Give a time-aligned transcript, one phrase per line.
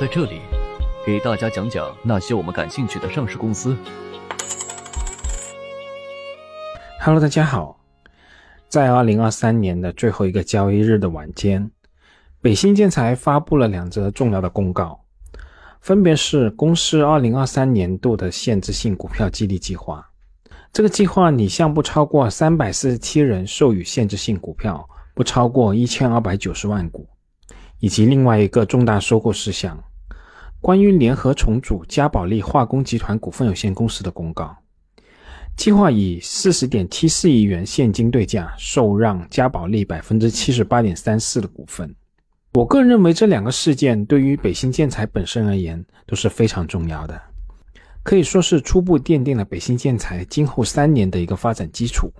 [0.00, 0.40] 在这里
[1.04, 3.76] 给大家讲讲那些我们感兴趣的上市公司。
[6.98, 7.78] Hello，大家好，
[8.66, 11.70] 在二零二三年的最后一个交易日的晚间，
[12.40, 14.98] 北新建材发布了两则重要的公告，
[15.82, 20.02] 分别是公司二零二三年度的限制性股票激励计划。
[20.72, 27.06] 这个计划拟向不超过三百四十七人授予限制性股票，不超过一千二百九十万股，
[27.80, 29.78] 以及另外一个重大收购事项，
[30.60, 34.54] 关于联合重组嘉宝利化工集团股份有限公司的公告。
[35.56, 41.94] 计划以四十点七四亿元现金对价受让嘉宝利百分之七十八点三四的股份。
[42.52, 47.20] 我个人认为这两个事件对于北新建材本身而言都是非常重要的。
[48.02, 52.12] 可以说是初步奠定了北新建材今后三年的一个发展基础。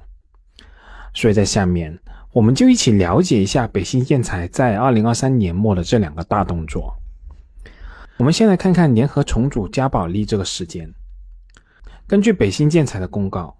[1.14, 1.98] 所以在下面，
[2.32, 6.94] 我们就一起了解一下北新建材在二零二三年末的这两个大动作。
[8.20, 10.92] 我们先来看看联合重组嘉宝利这个事件。
[12.06, 13.56] 根据北新建材的公告，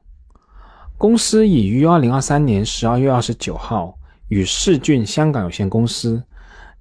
[0.98, 6.22] 公司已于二零二三年十二月二十九号与世俊香港有限公司。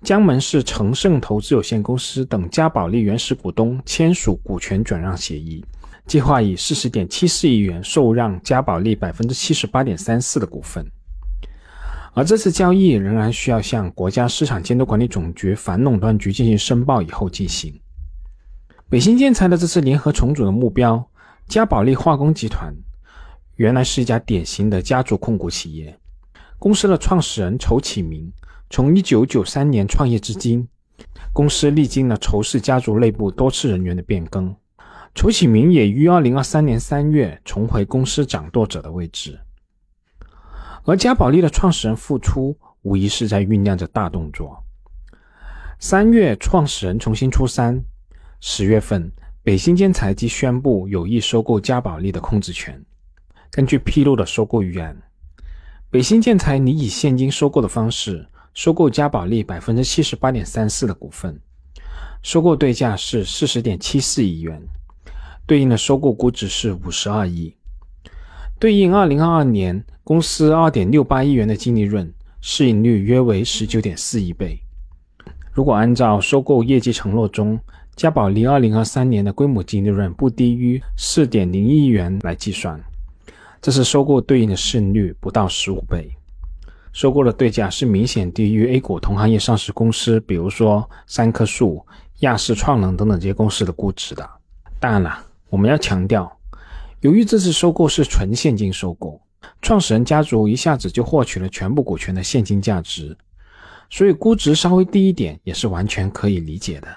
[0.03, 5.63] 江门市诚盛投资有限公司等嘉宝利原始股东签署股权转让协议，
[6.05, 10.85] 计划以四十点七四亿元受让嘉宝利百分之七十八点三四的股份。
[12.13, 17.73] 而这次交易仍然需要向国家市场监督管理总局反垄断局进行申报以后进行。
[18.89, 21.07] 北新建材的这次联合重组的目标，
[21.47, 22.73] 嘉宝利化工集团
[23.55, 25.97] 原来是一家典型的家族控股企业，
[26.57, 28.31] 公司的创始人仇启明。
[28.71, 30.67] 从一九九三年创业至今，
[31.33, 34.55] 公司历经了仇氏家族内部多次人员的变更。
[35.16, 39.39] 仇启明也于二零二三年三月重回公司掌舵者的位置。
[40.89, 44.63] 而嘉宝莉的创始人复出，无疑是在酝酿着大动作。
[45.77, 47.79] 三月，创始人重新出山。
[48.39, 49.11] 十月份，
[49.44, 52.83] 北新建材即宣布有意收购嘉宝莉的控制权。
[53.51, 54.99] 根据披露的收购预案，
[55.91, 58.28] 北新建材拟以现金收购的方式。
[58.55, 61.39] 收购嘉宝莉百分之七十八点三四的股份，
[62.23, 64.59] 收购对价是四十点七四亿元，
[65.45, 67.55] 对应的收购估值是五十二亿，
[68.57, 72.12] 对应二零二二年公司二点六八亿元的净利润，
[72.42, 74.59] 市盈率约为十九点四亿倍。
[75.52, 77.59] 如果按照收购业绩承诺中
[77.96, 82.84] 嘉宝利二零二三年的规模净利润不低于四点零亿元来计算，
[83.62, 86.09] 这是收购对应的市盈率不到十五倍。
[86.91, 91.86] 收购的对价是明显低于 A 股同行业上市公司，比如说三棵树、
[92.22, 94.28] 亚视创能等等这些公司的估值的。
[94.80, 96.36] 当然了，我们要强调，
[97.02, 99.22] 由于这次收购是纯现金收购，
[99.61, 103.17] 创始人家族一下子就获取了全部股权的现金价值，
[103.89, 106.87] 所以估值稍微低一点也是完全可以理解的。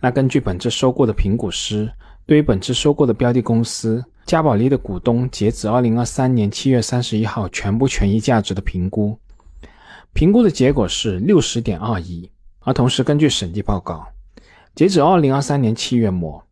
[0.00, 1.90] 那根据本次收购的评估师
[2.26, 4.04] 对于本次收购的标的公司。
[4.26, 9.18] 嘉宝利的股东截止二零二三年七月三十一号全部权益价值的评估，
[10.12, 12.30] 评估的结果是六十点二亿。
[12.58, 14.06] 而同时，根据审计报告，
[14.74, 16.44] 截止二零二三年七月末，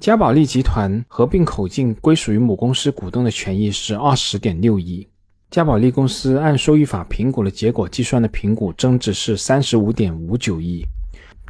[0.00, 5.04] 嘉宝利集团合并口径归属于母公司股东的权益是二十点六亿。
[5.50, 10.86] 嘉宝利公司按收益法评估的结果计算的评估增值是三十五点五九亿，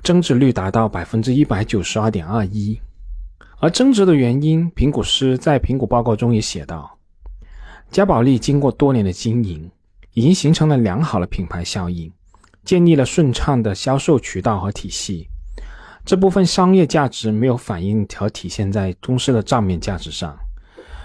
[0.03, 2.81] 增值率达到百分之一百九十二点二一。
[3.59, 6.97] 而增值的原因，评估师在评估报告中也写道：
[7.91, 9.71] 嘉宝利经过多年的经营，
[10.15, 12.11] 已经形成了良好的品牌效应，
[12.65, 15.29] 建立了顺畅的销售渠道和体系。
[16.09, 20.35] 这部分商业价值没有反映和体现在公司的账面价值上，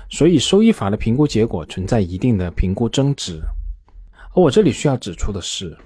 [0.10, 3.42] 所以收益法的评估结果存在一定的评估增值。
[4.34, 5.78] 而我这里需要指出的是。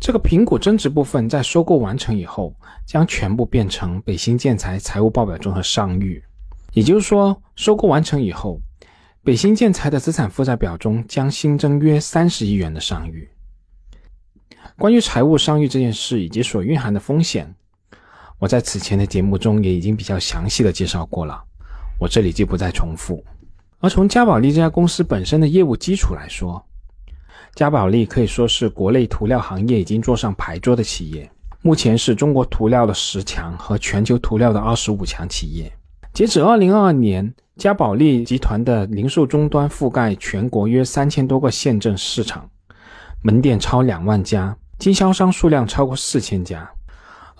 [0.00, 2.52] 这个评估增值部分在收购完成以后，
[2.84, 6.20] 将全部变成北新建材财务报表中的商誉。
[6.72, 8.60] 也就是说，收购完成以后，
[9.22, 13.28] 北新建材的资产负债表中将新增约三十亿元的商誉。
[14.76, 17.54] 关于财务商誉这件事以及所蕴含的风险，
[18.40, 21.38] 我在此前的节目中也已经比较详细的介绍过了，
[22.00, 23.22] 我这里就不再重复。
[23.80, 26.64] 而从嘉宝利这家公司本身的业务基础来说，
[27.54, 35.70] 嘉宝利可以说是国内涂料行业已经坐上牌桌的企业，目前是中国涂料的十强和全球涂料的二十五强企业。
[36.14, 42.48] 截止二零二二年，嘉宝利集团的零售终端覆盖全国约三千多个县镇市场，
[43.22, 46.68] 门店超两万家，经销商数量超过四千家，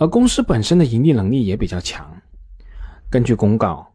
[0.01, 2.11] 而公司本身的盈利能力也比较强。
[3.11, 3.87] 根据公告。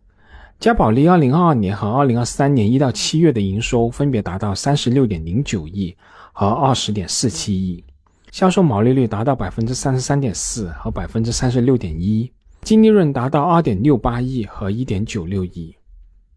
[0.57, 5.94] 嘉宝利二零二二年和二零二三年一到七月的营收分别达到三十六点零九亿
[6.31, 7.84] 和二十点四七亿，
[8.31, 12.31] 销售毛利率达到百分之三十三点四和百分之三十六点一，
[12.62, 15.75] 净利润达到二点六八亿和一点九六亿，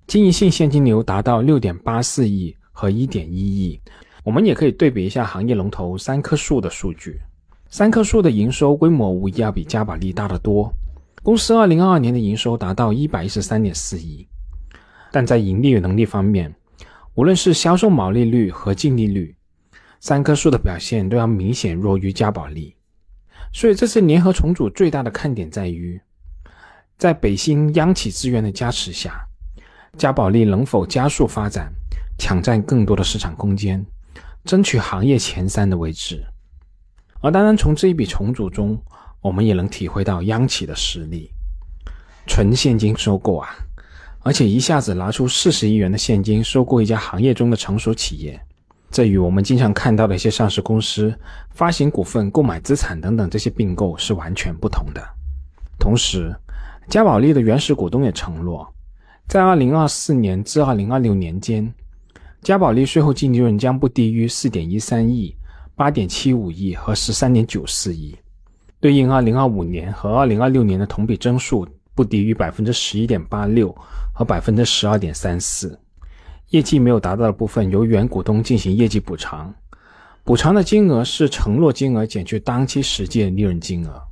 [0.09, 3.81] 经营性现金流达到六点八四亿和一点一亿。
[4.25, 7.21] 我们也可以对比一下行业龙头三棵树的数据，
[7.71, 10.73] 三棵树的营收规模无疑要比嘉宝莉大得多。
[11.23, 14.27] 公司二零二二年的营收达到一百一十三点四亿，
[15.13, 16.55] 但在盈利能力方面，
[17.15, 19.37] 无论是销售毛利率和净利率，
[20.01, 22.75] 三棵树的表现都要明显弱于嘉宝莉。
[23.53, 26.01] 所以这次联合重组最大的看点在于，
[26.97, 29.21] 在北新央企资源的加持下，
[29.99, 31.71] 嘉宝莉能否加速发展，
[32.19, 33.85] 抢占更多的市场空间，
[34.45, 36.25] 争取行业前三的位置。
[37.21, 38.81] 而当然，从这一笔重组中，
[39.21, 41.31] 我们也能体会到央企的实力，
[42.27, 43.49] 纯现金收购啊，
[44.21, 48.41] 而且一下子拿出四十亿元的现金收购一家行业中的成熟企业，
[48.91, 51.13] 这与我们经常看到的一些上市公司
[51.51, 55.03] 发行股份、购买资产等等这些并购是完全不同的。
[55.79, 56.33] 同时，
[56.89, 58.67] 嘉宝莉的原始股东也承诺，
[59.27, 61.73] 在二零二四年至二零二六年间，
[62.43, 65.35] 嘉宝莉税后净利润将不低于四点一三亿、
[65.79, 68.17] 八点七五亿和十三点九四亿。
[68.81, 71.65] 对应二零二五年和二零二六年的同比增速
[71.95, 73.73] 不低于百分之十一点八六
[74.13, 75.79] 和百分之十二点三四，
[76.49, 79.55] 业绩没有达到的部分由原股东进行业绩补偿，
[80.25, 84.03] 补偿的金额是承诺金额减去当期实际的利润金额。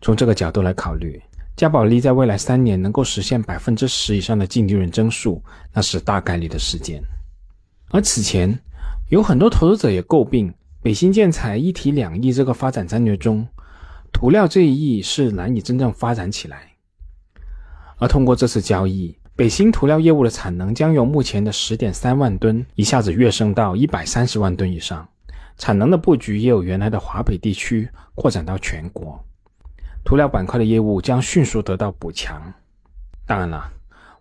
[0.00, 1.20] 从这个角度来考虑，
[1.56, 7.02] 嘉宝莉在未来三年能够实现百分之十以上的净利润增速，那是大概率的事件。
[7.90, 8.56] 而此前
[9.14, 10.52] 有很多投资者也诟病。
[10.82, 13.46] 北新建材一体两翼这个发展战略中，
[14.12, 16.72] 涂料这一翼是难以真正发展起来。
[17.98, 25.08] 而通过这次交易，北新涂料业务的产能将由目前的十点三万吨一下子跃升到一百三十万吨以上，
[25.58, 29.24] 产能的布局也有原来的华北地区扩展到全国，
[30.04, 32.52] 涂料板块的业务将迅速得到补强。
[33.24, 33.70] 当然了，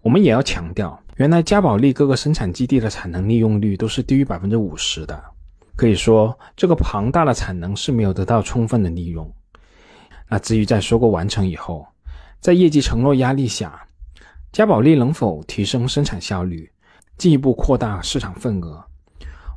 [0.04, 5.24] 我们也要强调，原来嘉宝莉各个生产基地的产能利用率都是低于百分之五十的。
[5.78, 9.34] 可以说，这个庞大的产能是没有得到充分的利用。
[10.28, 11.88] 那至于在收购完成以后，
[12.42, 13.82] 在业绩承诺压力下，
[14.52, 16.70] 嘉宝莉能否提升生产效率，
[17.18, 18.84] 进一步扩大市场份额？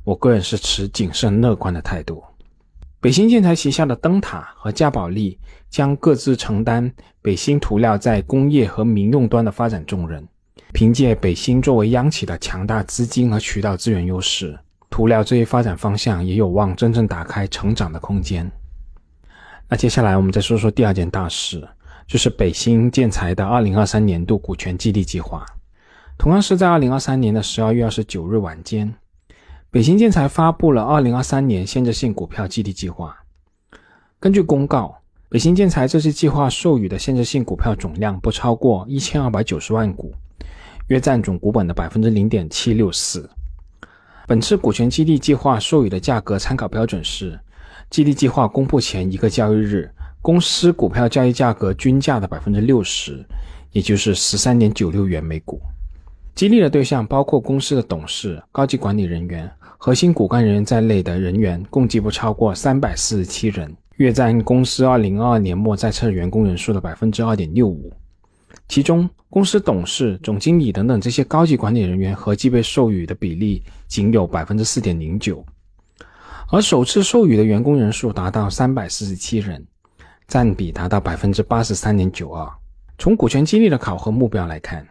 [0.05, 2.23] 我个人是持谨慎乐观的态度。
[3.01, 5.39] 北新建材旗下的灯塔和嘉宝莉
[5.69, 6.91] 将各自承担
[7.21, 10.27] 北新涂料在工业和民用端的发展重任。
[10.73, 14.59] 凭借北新作为央企的强大资金和渠道资源优势。
[14.89, 18.51] 涂料这一发展方向也有望真正打开成长的空间。
[19.69, 21.69] 那接下来我们再说说第二件大事，
[22.07, 25.45] 就是北新建材的二零二三年度股权激励计划。
[26.17, 28.95] 同样是在二零二三年的十二月二十九日晚间，
[29.71, 33.15] 北新建材发布了二零二三年限制性股票激励计划。
[34.19, 34.97] 根据公告，
[35.29, 40.15] 北新建材这次计划授予的限制性股票总量不超过一千二百九十万股，
[40.89, 43.29] 约占总股本的百分之零点七六四。
[44.27, 47.39] 本次股权激励计划授予的价格参考标准是，
[47.91, 49.91] 激励计划公布前一个交易日
[50.21, 53.25] 公司股票交易价格均价的百分之六十，
[53.71, 55.61] 也就是十三点九六元每股。
[56.35, 67.93] 激励的对象包括公司的董事、高级管理人员、核心骨干人员在内的人员，共计不超过三百四十七人，约占公司二零二二年末在册员工人数的百分之二点六五。
[68.69, 75.45] 其中，公司董事、总经理等等这些高级管理人员合计被授予的比例仅有百分之四点零九，
[76.51, 79.65] 而首次授予的员工人数达到三百四十七人，
[80.27, 82.51] 占比达到百分之八十三点九二。
[82.99, 84.87] 从股权激励的考核目标来看，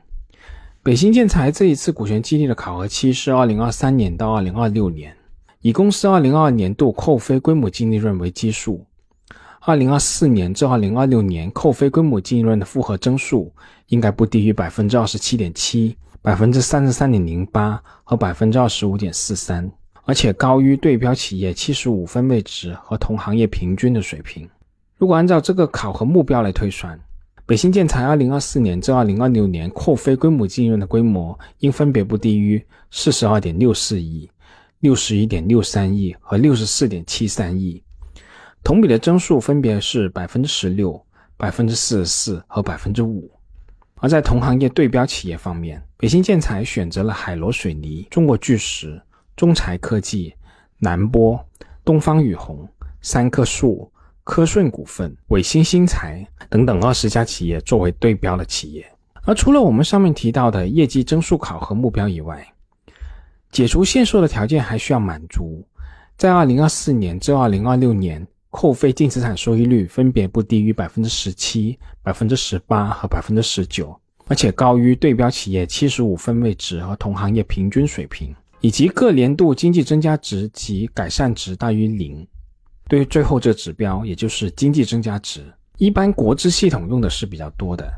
[0.81, 5.13] 北新建材这一次股权激励的考核期是二零二三年到二零二六年，
[5.61, 8.85] 以公司二零二二年度扣非规模净利润为基数。
[9.67, 13.51] 二零二四年至二零二六年扣非规模净利润的复合增速
[13.87, 19.67] 应该不低于百分之二十七点七、百分之三十三点零八和百分之二十五点四三，
[20.03, 24.47] 而且高于对标企业七十五分位值和同行业平均的水平。
[24.99, 26.99] 如果按照这个考核目标来推算，
[27.47, 34.29] 北新建材二零二四年至二零二六年扣非规模净利润的规模应分别不低于四十二点六四亿、
[34.81, 37.81] 六十一点六三亿和六十四点七三亿。
[38.65, 40.99] 同比的增速分别是百分之十六、
[41.37, 43.29] 百分之四十四和百分之五。
[43.97, 48.99] 而在同行业对标企业方面，北新建材选择了海螺水泥、中国巨石、
[49.35, 50.33] 中材科技、
[50.79, 51.39] 南波、
[51.83, 52.67] 东方雨虹、
[53.01, 53.87] 三棵树、
[54.23, 58.83] 科顺股份、伟星新材等等二十家企业作为对标的企业。
[59.25, 62.43] 而除了我们上面提到的业绩增速考核目标以外，
[63.51, 65.63] 解除限售的条件还需要满足。
[66.17, 73.93] 在二零二四年至二零二六年，扣非净资产收益率分别不低于百分之十七、百分之十八和百分之十九，
[74.27, 82.25] 而且高于对标企业七十五分位值和同行业平均水平，以及各年度经济增加值及改善值大于零。
[82.87, 85.41] 对于最后这指标，也就是经济增加值，
[85.77, 87.91] 一般国资系统用的是比较多的，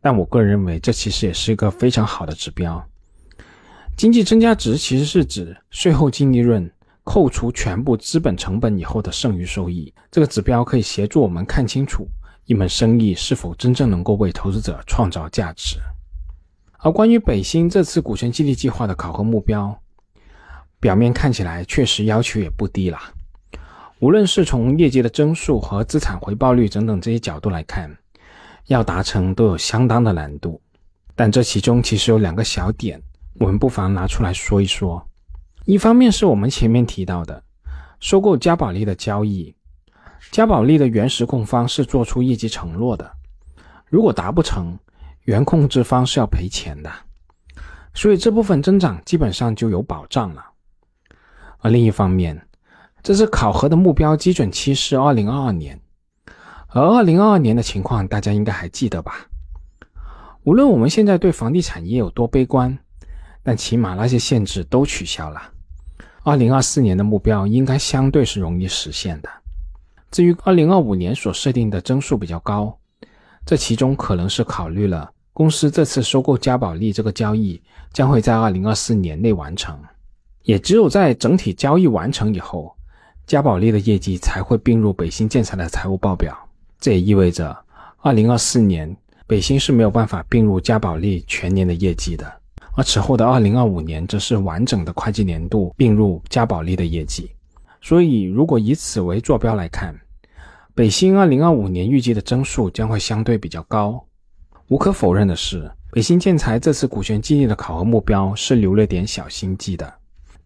[0.00, 2.82] 但我个人认为这其实也是一个非常好的指标。
[3.96, 6.70] 经济增加值其实是指税后净利润
[7.04, 9.92] 扣除全部资本成本以后的剩余收益。
[10.10, 12.06] 这个指标可以协助我们看清楚
[12.46, 15.78] 一门生意是否真正能够为投资者创造价值。
[16.78, 19.80] 而关于北新这次股权激励计划的考核目标，
[20.80, 22.98] 表面看起来确实要求也不低了。
[24.00, 27.88] 无论是从业绩的增速和资产回报率等等这些角度来看，
[28.66, 30.60] 要达成都有相当的难度。
[31.14, 33.00] 但这其中其实有两个小点。
[33.38, 35.06] 我们不妨拿出来说一说。
[35.64, 37.44] 一方面是我们前面提到的
[38.00, 39.54] 收购嘉宝莉的交易，
[40.32, 43.08] 嘉宝莉的原实控方是做出业绩承诺的，
[43.86, 44.76] 如果达不成，
[45.22, 46.90] 原控制方是要赔钱的，
[47.94, 50.44] 所以这部分增长基本上就有保障了。
[51.58, 52.48] 而另一方面，
[53.00, 55.80] 这次考核的目标基准期是二零二二年，
[56.70, 59.28] 而二零二二年的情况大家应该还记得吧？
[60.42, 62.76] 无论我们现在对房地产业有多悲观。
[63.42, 65.42] 但起码那些限制都取消了，
[66.22, 69.28] 二零二四年的目标应该相对是容易实现的。
[70.10, 72.78] 至于二零二五年所设定的增速比较高，
[73.44, 77.60] 这其中可能是考虑了公司这次收购嘉宝莉这个交易
[77.92, 79.76] 将会在二零二四年内完成，
[80.42, 82.76] 也只有在整体交易完成以后，
[83.26, 86.36] 嘉宝莉的业绩才会并入北新建材的财务报表。
[86.78, 87.56] 这也意味着
[88.02, 88.94] 二零二四年
[89.26, 92.41] 北新是没有办法并入嘉宝莉全年的业绩的。
[92.74, 97.30] 而此后的二零二五年则是完整的会计年度并入嘉宝莉的业绩，
[97.82, 99.94] 所以如果以此为坐标来看，
[100.74, 104.02] 北新二零二五年预计的增速将会相对比较高。
[104.68, 109.92] 无可否认的是，北新建材这次股权激励的考核目标是留了点小心机的，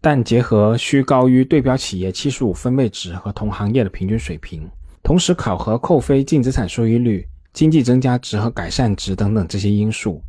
[0.01, 4.69] 但结合需高于对标企业七十五分位值和同行业的平均水平，
[5.01, 10.21] 同时考核扣非净资产收益率、经济增加值和改善值等等这些因素。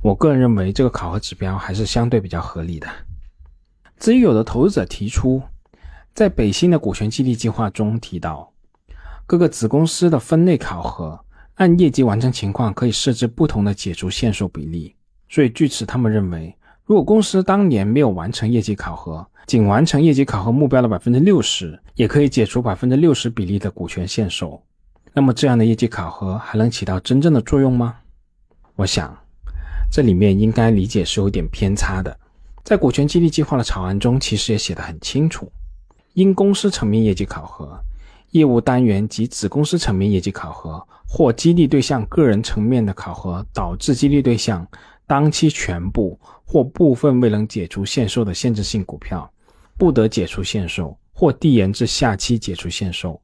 [0.00, 2.86] 我个人认为这个考核指标还是相对比较合理的。
[3.98, 5.42] 至于有的投资者提出，
[6.14, 8.52] 在北新的股权激励计划中提到，
[9.26, 11.18] 各个子公司的分类考核
[11.56, 14.94] 按业绩完成情况可以设置不同的解除限售比例。
[15.28, 24.62] 所以据此，他们认为，如果公司当年没有完成业绩考核，仅完成业绩考核目标的百分之六十，也可以解除百分之六十比例的股权限售。
[25.12, 27.96] 那么这样的业绩考核还能起到真正的作用吗？
[28.76, 29.18] 我想。
[29.90, 32.16] 这里面应该理解是有点偏差的，
[32.62, 35.50] 在股权激励计划的草案中，其实也写得很清楚：
[36.12, 37.78] 因公司层面业绩考核、
[38.32, 44.66] 业务单元及子公司层面业绩考核或激励对象个人层面的考核，导致激励对象
[45.06, 49.28] 当期全部或部分未能解除限售的限制性股票，
[49.78, 53.20] 不得解除限售或递延至下期解除限售，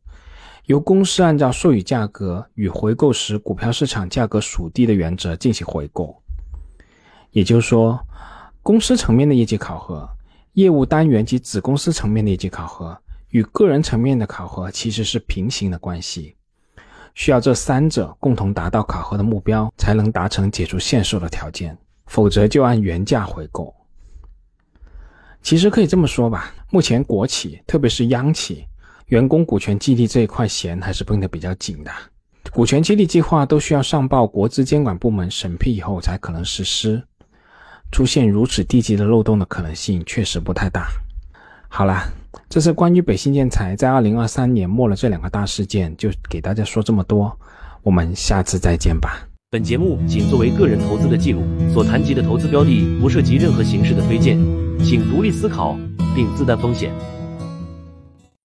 [0.65, 6.19] 由公司按照授予价格与回购时股票市场价格属地的原则进行回购。
[7.35, 7.99] 也就是说，
[8.63, 10.09] 公司层面的业绩考核、
[10.53, 12.97] 业务单元及子公司层面的业绩考核
[13.31, 16.37] 与个人层面的考核其实是平行的关系，
[17.17, 21.77] 需要这三者共同达到考核的目标，才能达成解除限售的条件，
[22.07, 23.75] 否则就按原价回购。
[25.43, 28.65] 其实可以这么说吧，目前国企，特别是央企，
[29.07, 31.91] 员工股权激励这一块弦还是绷得比较紧的，
[32.53, 37.03] 股权激励计划都需要上报国资监管部门审批以后才可能实施。
[37.95, 40.89] 出现如此低级的漏洞的可能性确实不太大。
[41.69, 42.03] 好了，
[42.49, 47.39] 这是关于北新建材在二零二三年末了这两个大事件，就给大家说这么多。
[47.85, 49.25] 我们下次再见吧。
[49.49, 54.37] 本节目仅作为个人投资的记录，所谈及的投资标的不涉及任何形式的推荐，
[54.81, 55.79] 请独立思考
[56.17, 56.93] 并自担风险。